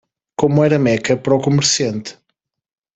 como 0.35 0.65
era 0.65 0.79
Meca 0.79 1.15
para 1.21 1.35
o 1.37 1.43
comerciante. 1.47 2.11